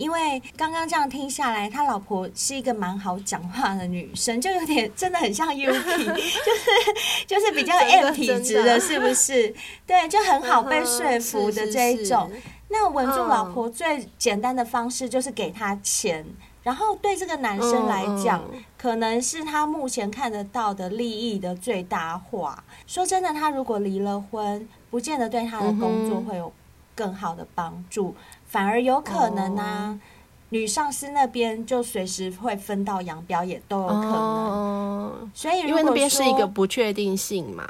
[0.00, 9.54] 因为刚刚这样听下来，他老婆是一个蛮好讲话的女生，就有点真的很像 Yuki，就是就是比较 M 体质的，是不是？
[9.86, 12.32] 对，就很好被说服的这一种。
[12.68, 16.24] 那稳住老婆最简单的方式就是给他钱。
[16.62, 18.44] 然后对这个男生来讲，
[18.76, 22.62] 可能是他目前看得到的利益的最大化。
[22.86, 26.52] 说真的，他如果离了婚，不见得对他的工作会有
[26.94, 30.00] 更好的帮助，嗯、反而有可能呢、啊，哦、
[30.48, 34.12] 女上司那边就随时会分道扬镳，也都有可能。
[34.12, 37.64] 哦、所以，因为那边是一个不确定性嘛，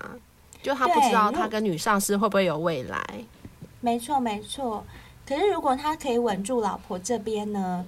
[0.62, 2.98] 就他不知道他跟女上司会不会有未来。
[3.80, 4.82] 没错，没错。
[5.26, 7.84] 可是如果他可以稳住老婆这边呢？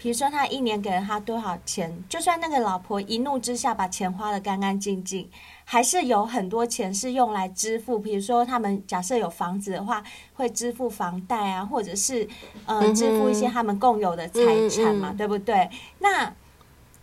[0.00, 1.92] 比如说，他一年给了他多少钱？
[2.08, 5.28] 就算那个老婆一怒之下把钱花得干干净净，
[5.64, 7.98] 还是有很多钱是用来支付。
[7.98, 10.02] 比如说，他们假设有房子的话，
[10.34, 12.28] 会支付房贷啊，或者是
[12.66, 15.68] 呃支付一些他们共有的财产嘛，嗯嗯、对不对？
[15.98, 16.32] 那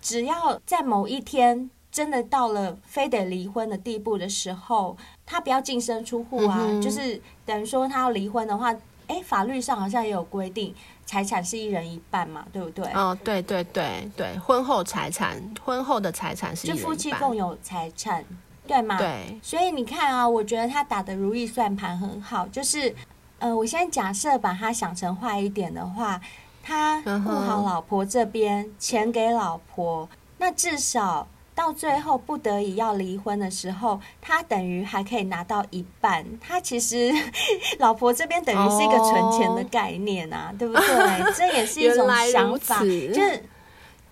[0.02, 8.74] 只要在某一天真的到了非得离婚的地步的时候，他不要净身出户啊，嗯、就是等于说他要离婚的话，
[9.08, 10.74] 哎，法律上好像也有规定。
[11.06, 12.86] 财产是一人一半嘛，对不对？
[12.94, 18.26] 哦，对对对对，婚后财产，婚后的财产是就夫妻共有财产，
[18.68, 18.98] 对吗？
[18.98, 19.40] 对。
[19.42, 22.94] 所以你看啊，我觉得他打的如意算盘很好，就是，
[23.40, 26.20] 呃，我先假设把他想成坏一点的话，
[26.64, 31.28] 他顾好老婆这边，钱给老婆，那至少。
[31.56, 36.26] 到最后不得已要离婚的时候，他等于还可以拿到一半。
[36.42, 37.10] 他其实
[37.80, 41.34] 老婆这边等于是一个存钱的概念啊，哦、对不对？
[41.34, 43.42] 这也是一种想法，就是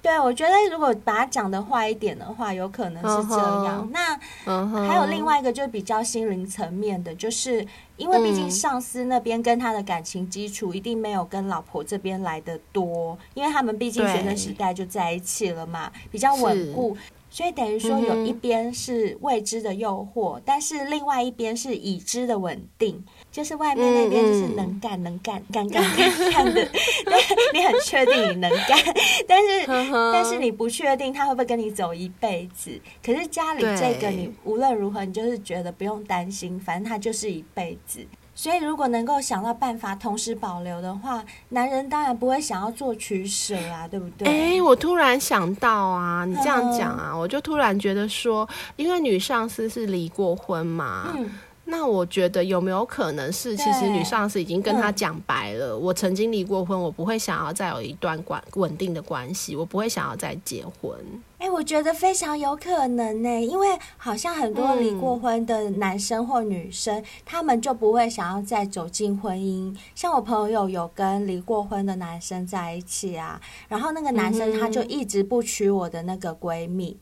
[0.01, 0.17] 对。
[0.17, 3.81] 我觉得如果把它讲的坏一点的话，有可能是这样。
[3.81, 7.65] 哦、那、还有另外一个就比较心灵层面的，就是
[7.97, 16.95] 因为毕竟上司那边跟他的感情基础一定没有跟老婆这边来的多，因为他们毕竟学生时代就在一起了嘛，比较稳固。
[17.33, 26.53] 所以等于说，有一边是未知的诱惑，嗯、但是另外一边是已知的稳定，就是外面那边就是能干、能干、干干干干的，
[27.03, 28.77] 对，你很确定你能干，
[29.27, 29.65] 但是
[30.13, 32.79] 但是你不确定他会不会跟你走一辈子。
[33.03, 38.05] 可是家里这个你无论如何，你就是觉得不用担心，反正他就是一辈子。
[38.35, 44.27] 所以，如果能够想到办法同时保留的话，男人当然不会想要做取舍啊，对不对？
[44.27, 51.29] 哎、欸，我突然想到啊，你这样讲啊，嗯、我就突然觉得说，因为女上司是离过婚嘛，嗯、
[51.65, 60.97] 那我觉得有没有可能是，其实女上司已经跟他讲白了，嗯、我曾经离过婚，我不会想要再有一段关稳定的关系，我不会想要再结婚。
[61.43, 63.67] 哎、欸，我觉得非常有可能呢，因为
[63.97, 69.77] 好像很多离过婚的男生或女生，嗯、他们就不会想要再走进婚姻。
[69.93, 76.95] 像我朋友有跟离过婚的男生在一起啊，然后那个男生他就一直不娶我的那个闺蜜。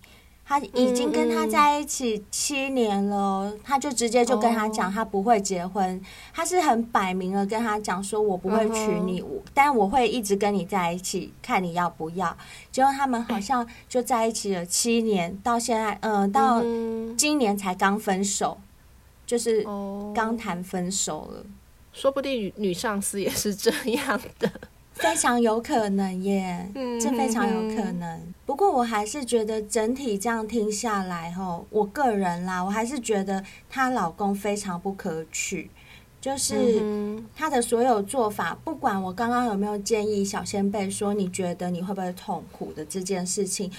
[0.44, 5.96] 他已经跟他在一起七年了，他就直接就跟他讲，他不会结婚。
[5.96, 6.02] 哦、
[6.34, 12.36] 他是很摆明了跟他讲说，我不会娶你，嗯、但我会一直跟你在一起，看你要不要。
[12.70, 16.62] 结果他们好像就在一起了七年，到现在，嗯、呃，到
[17.16, 18.58] 今年才刚分手，
[19.26, 19.64] 就是
[20.14, 21.46] 刚谈分手了。
[21.94, 24.52] 说不定女上司也是这样的。
[25.02, 26.70] 非常有可能耶，
[27.02, 28.34] 这非常有可能。
[28.46, 35.72] 不过我还是觉得整体这样听下来，吼，我个人啦，我还是觉得她老公非常不可取，
[36.22, 43.72] 就是她的所有做法，不管我刚刚有没有建议小仙贝说，你觉得你会不会痛苦的这件事情，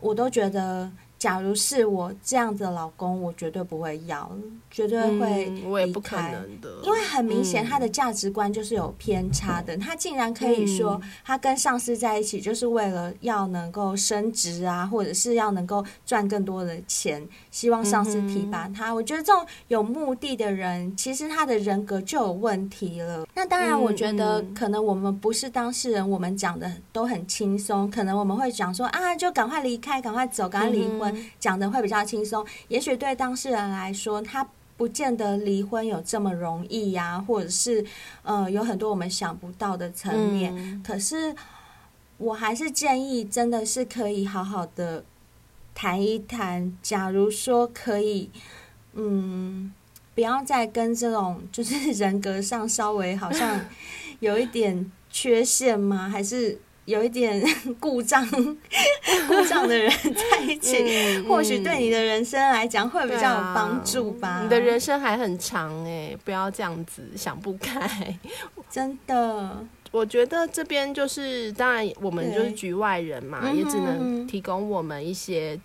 [0.00, 0.92] 我都觉得。
[1.18, 4.30] 假如是我这样子的老公，我绝对不会要，
[4.70, 5.66] 绝对会离开。
[5.66, 9.74] 嗯，我也不可能的，因为很明显他的价值观就是有偏差的。
[9.74, 18.92] 嗯，他竟然可以说，他跟上司在一起就是为了要能够升职啊，或者是要能够赚更多的钱，希望上司提拔他。
[18.92, 23.26] 我觉得这种有目的的人，其实他的人格就有问题了。
[23.34, 31.05] 那当然，我觉得可能我们不是当事人，我们讲的都很轻松，可能我们会讲说啊，就赶快离开，赶快走，赶快离婚。
[31.38, 34.46] 讲的会比较轻松，也许对当事人来说，他
[34.76, 37.84] 不见得离婚有这么容易呀、啊，或者是
[38.22, 40.54] 呃有很多我们想不到的层面。
[40.56, 41.34] 嗯、可是
[42.18, 45.04] 我还是建议，真的是可以好好的
[45.74, 46.76] 谈一谈。
[46.82, 48.30] 假如说可以，
[48.92, 49.72] 嗯，
[50.14, 53.60] 不要再跟这种就是人格上稍微好像
[54.20, 56.08] 有一点缺陷吗？
[56.08, 56.58] 还是？
[56.86, 57.42] 有一点
[57.78, 58.26] 故障、
[59.28, 64.42] 故障的人 在一起，嗯、或许对你的人生来讲会比较有帮助吧、啊。
[64.42, 68.18] 你的人生还很长哎、欸，不要这样子想不开。
[68.70, 75.60] 真的，我觉得这边就是，当然我们就是局外人嘛，也只能提供我们一些。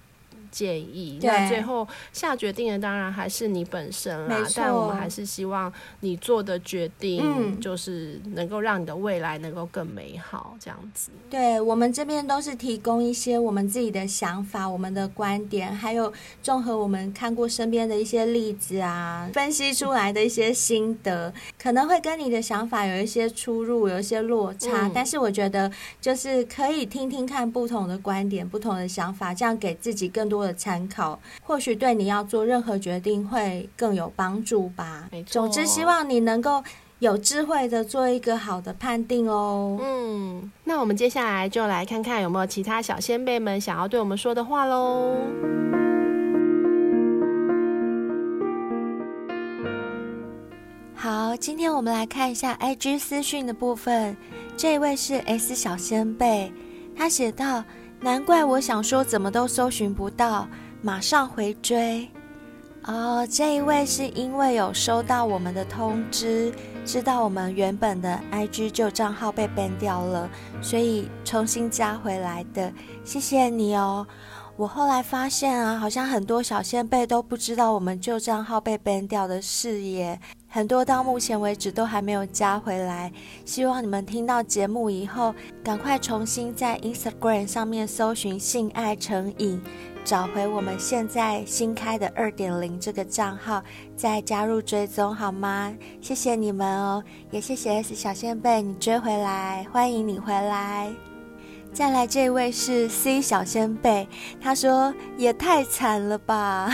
[0.52, 4.38] 建议，那最后下决定的当然还是你本身啦。
[4.56, 5.72] 但我们还是希望
[6.02, 11.10] 你做的决定，就是能够让你的未来能够更美好，这样子。
[11.30, 16.12] 对，我们这边都是提供一些我们自己的想法、我们的观点，还有
[16.44, 24.88] 综合我们看过身边的一些例子啊，分析出来的一些心得，可能会跟你的想法有一些出入，有一些落差。
[24.88, 25.72] 嗯、但是我觉得，
[26.02, 35.08] 就是可以听听看不同的观点、不同的想法，这样给自己更多的参考，或许对你要做任何决定会更有帮助吧。
[35.12, 35.32] 没错。
[35.32, 36.64] 总之，希望你能够
[37.00, 39.80] 有智慧的做一个好的判定哦。
[39.82, 45.16] 嗯，那我们接下来就来看看有没有其他小仙贝们想要对我们说的话喽。
[50.94, 54.16] 好，今天我们来看一下 IG 私讯的部分。
[54.56, 56.52] 这位是 S 小仙贝，
[56.96, 57.64] 他写道。
[58.04, 60.48] 难怪我想说怎么都搜寻不到，
[60.82, 62.10] 马上回追。
[62.86, 66.52] 哦，这一位是因为有收到我们的通知，
[66.84, 70.28] 知道我们原本的 IG 旧账号被 ban 掉了，
[70.64, 72.74] 所以重新加回来的。
[73.06, 74.08] 谢谢你哦。
[74.58, 80.20] 我后来发现啊，好像很多小仙贝都不知道我们旧账号被 ban 掉的事耶。
[80.54, 83.10] 很多到目前为止都还没有加回来，
[83.46, 85.34] 希望你们听到节目以后，
[85.64, 89.62] 赶快重新在 Instagram 上面搜寻“性爱成瘾”，
[90.04, 93.64] 找回我们现在新开的二点零这个账号，
[93.96, 95.74] 再加入追踪好吗？
[96.02, 101.11] 谢谢你们哦，也谢谢 S 小仙贝你追回来，欢迎你回来。
[101.74, 104.06] 再来这位是 C 小仙贝，
[104.42, 106.70] 他说也太惨了吧，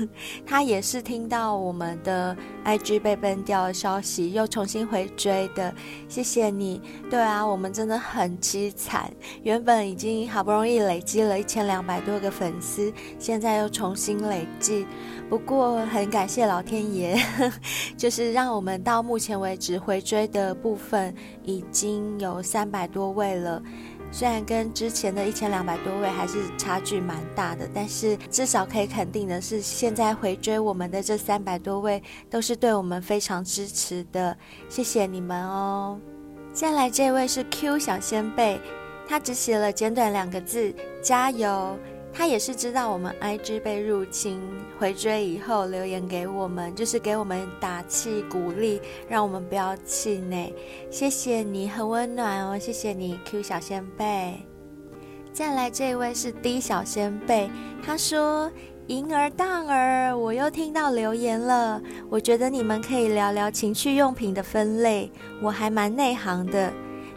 [0.46, 5.74] 他也是听到我们的 IG 被崩掉的消息，又重新回追的，
[6.06, 6.82] 谢谢你。
[7.10, 9.10] 对啊，我们真的很凄惨，
[9.42, 14.86] 原本已经好不容易累积了一千两百多个粉丝，现在又重新累计。
[15.30, 17.18] 不过很感谢老天爷，
[17.96, 23.62] 就是让我们到目前为止回追的部分已经有三百多位了。
[24.12, 34.36] 虽然跟之前的一千两百多位还是差距蛮大的，但是至少可以肯定的是，现在回追我们的这三百多位都是对我们非常支持的，
[34.68, 35.98] 谢谢你们哦。
[36.52, 38.60] 接下来这位是 Q 小仙贝，
[39.08, 41.76] 他只写了简短两个字：加油。
[42.12, 44.40] 他也是知道我们 IG 被入侵，
[44.78, 50.54] 回追以后留言给我们，就是给我们打气鼓励，让我们不要气馁。
[50.90, 54.34] 谢谢你，很温暖哦，谢谢你，Q 小仙贝。
[55.32, 57.50] 再来这一位是 D 小仙贝，
[57.82, 58.52] 他说
[58.88, 61.80] ：“银儿荡儿，我又听到留言了。
[62.10, 65.10] 我觉得你们可以聊聊情趣用品的分类，
[65.40, 66.70] 我还蛮内行的。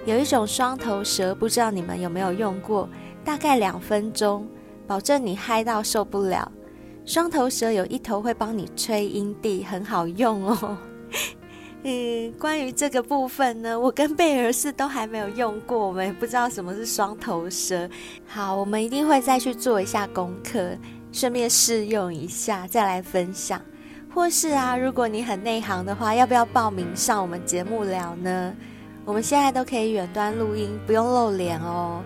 [0.06, 2.88] 有一种双头蛇，不知道你们有没有用过？
[3.26, 4.48] 大概两分钟，
[4.88, 6.52] 保证你嗨到受不了。
[7.06, 10.78] 双头蛇有一头会帮你吹阴蒂，很好用哦。
[11.88, 17.88] ”嗯，关于这个部分呢，我跟贝儿是都还没有用过，我们也不知道什么是双头蛇。
[18.26, 20.76] 好，我们一定会再去做一下功课，
[21.12, 23.62] 顺便试用一下，再来分享。
[24.12, 28.52] 或是啊，如果你很内行的话，要不要报名上我们节目聊呢？
[29.06, 32.02] 我们现在都可以远端录音，不用露脸哦。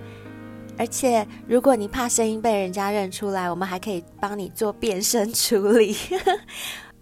[0.79, 5.93] 而且，如果你怕声音被人家认出来，我们还可以帮你做变声处理。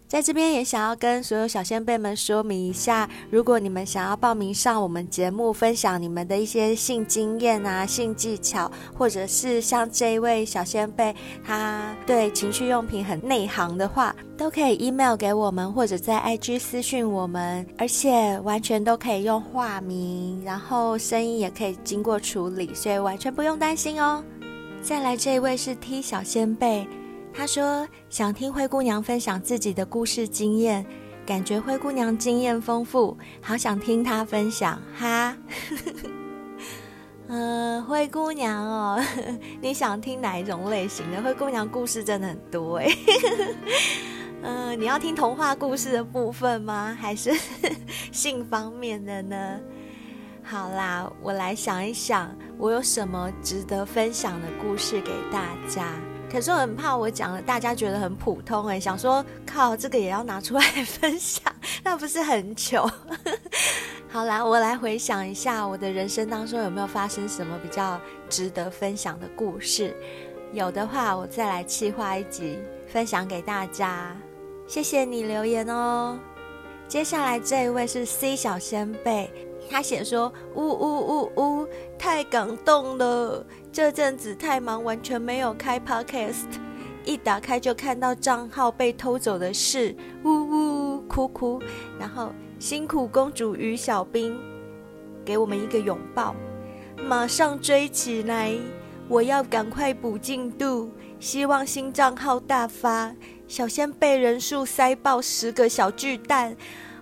[0.08, 11.14] 在这边也想要跟所有小仙贝们说明一下，如果你们想要报名上我们节目，分享你们的一些性经验啊、性技巧，或者是像这一位小仙贝，
[11.45, 24.24] 他对情趣用品很内行的话，都可以 email 给我们，或者在 IG 私讯我们，而且完全都可以用化名，然后声音也可以经过处理，所以完全不用担心哦。
[24.82, 26.88] 再来这一位是 T 小仙贝。
[27.38, 30.84] 他说想听灰姑娘分享自己的故事经验，
[31.24, 35.38] 感觉灰姑娘经验丰富，好想听她分享哈。
[37.28, 39.00] 嗯、 灰姑娘哦，
[39.62, 41.22] 你想听哪一种类型的？
[41.22, 42.88] 灰姑娘故事真的很多哎。
[44.42, 46.98] 嗯、 你要听童话故事的部分吗？
[47.00, 47.32] 还是
[48.12, 49.60] 性方面的呢？
[50.42, 55.94] 好啦，我来想一想，我有什么值得分享的故事给大家。
[56.30, 61.42] 可是我很怕我讲了，大家觉得很普通哎，想说靠这个也要拿出来分享，
[61.84, 62.90] 那不是很糗？
[64.10, 68.00] 好啦，我来回想一下我的人生当中有没有发生什么比较
[68.30, 69.96] 值得分享的故事，
[70.52, 74.16] 有的话我再来企划一集分享给大家。
[74.68, 76.20] 谢谢你留言哦。
[76.88, 79.30] 接下来这一位是 C 小仙贝，
[79.70, 81.68] 他写说：呜呜呜呜，
[81.98, 83.46] 太感动了。
[83.78, 86.48] 这阵子太忙，完全没有开 Podcast，
[87.06, 91.62] 一打开就看到账号被偷走的事，呜呜哭哭。
[92.00, 94.36] 然后辛苦公主与小兵，
[95.24, 96.36] 给我们一个拥抱，
[97.08, 98.52] 马上追起来，
[99.08, 103.14] 我要赶快补进度，希望新账号大发，
[103.48, 106.58] 小仙贝人数塞爆十个小巨蛋。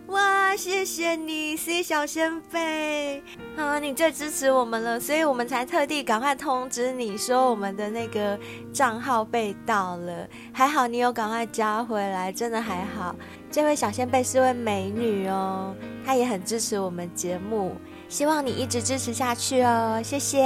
[0.07, 3.23] 哇，谢谢你，C 小仙贝
[3.57, 3.79] 啊！
[3.79, 8.39] 你最支持我们了，所以我们才特地赶快通知你说我们的那个
[8.71, 10.27] 账号被盗了。
[10.53, 13.15] 还好你有赶快加回来，真的还好。
[13.49, 15.75] 这位小仙贝是位美女哦，
[16.05, 17.75] 她也很支持我们节目，
[18.07, 20.43] 希望你一直支持下去哦，谢谢。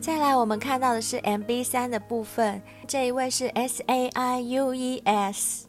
[0.00, 5.66] 再来，我们看到的是 MB 三的部分，这一位是 S A I U E S，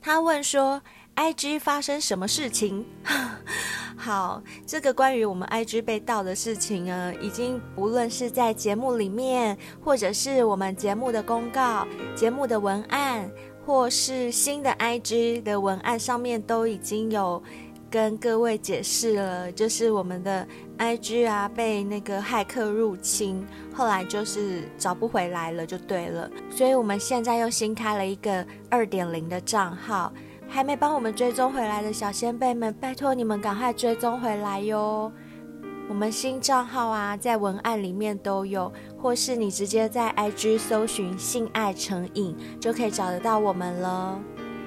[0.00, 0.80] 他问说。
[1.18, 2.84] IG 发生什么事情？
[3.98, 13.28] 好，这个关于我们 IG 被盗的事情呢，已经不论是在节目里面，或者是我们节目的公告、节目的文案，
[13.66, 17.42] 或是新的 IG 的文案上面，都已经有
[17.90, 19.50] 跟各位解释了。
[19.50, 20.46] 就是我们的
[20.78, 23.44] IG 啊，被那个骇客入侵，
[23.74, 26.30] 后来就是找不回来了，就对了。
[26.48, 30.12] 所以我们现在又新开了一个二点零的账号。
[30.48, 35.12] 还没帮我们追踪回来的小仙贝们，拜托你们赶快追踪回来哟！
[35.88, 44.20] 我们新账号啊，在文案里面都有，或是你直接在 IG 搜寻“性爱成瘾”就可以找得到我们了。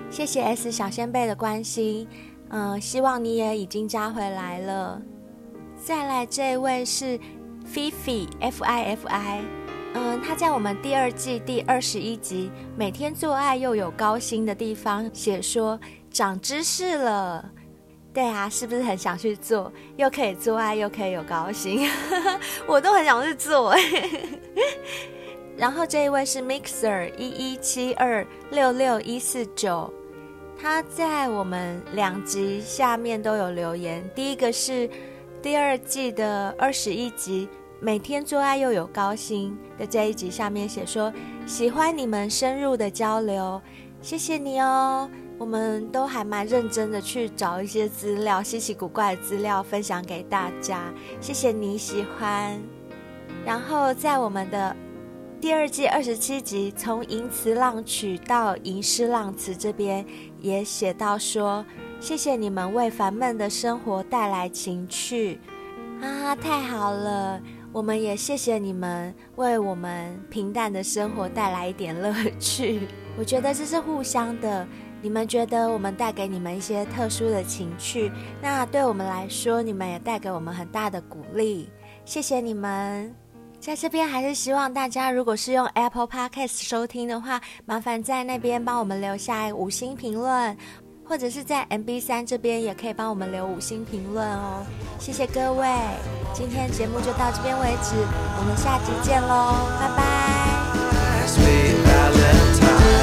[0.09, 2.07] 谢谢 S 小仙贝的关心，
[2.49, 5.01] 嗯，希望你也已经加回来了。
[5.75, 7.19] 再来这位是
[7.65, 9.60] Fifi F I F I。
[9.93, 15.79] 嗯，他在我们第二季第二十一集《每天做爱又有高薪的地方》写说
[16.09, 17.49] 长知识了。
[18.13, 19.71] 对啊，是不是很想去做？
[19.97, 21.89] 又可以做爱，又可以有高薪，
[22.67, 23.75] 我都很想去做。
[25.57, 29.93] 然后这一位是 Mixer 一一七二六六一四九，
[30.59, 34.03] 他在我们两集下面都有留言。
[34.15, 34.89] 第一个是
[35.41, 37.47] 第二季的二十一集。
[37.83, 41.11] 每天做爱又有高薪的这一集下面写说，
[41.47, 43.59] 喜欢你们深入的交流，
[44.03, 45.09] 谢谢你哦。
[45.39, 52.55] 我们都还蛮认真的去找一些资料，稀奇古怪的资料分享给大家，谢谢你喜欢。
[53.43, 54.75] 然后在我们的
[55.39, 60.05] 第二季二十七集，从淫词浪曲到吟诗浪词这边
[60.39, 61.65] 也写到说，
[61.99, 65.39] 谢谢你们为烦闷的生活带来情趣
[65.99, 67.41] 啊，太好了。
[67.73, 72.87] 我们也谢谢你们为我们平淡的生活带来一点乐趣。
[73.17, 74.67] 我觉得这是互相的。
[75.03, 81.69] 你们觉得我们带给你们一些特殊的情趣，那对我们来说，你们也带给我们很大的鼓励。
[82.05, 83.13] 谢谢你们。
[83.59, 90.57] 在这边还是希望大家，如果是用 Apple Podcast 收听的话，麻烦在那边帮我们留下五星评论，
[91.11, 94.65] 或者是在 MB 三这边也可以帮我们留五星评论哦。
[94.97, 95.67] 谢谢各位，
[96.33, 97.97] 今天节目就到这边为止，
[98.37, 99.89] 我们下集见喽，拜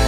[0.02, 0.07] 拜。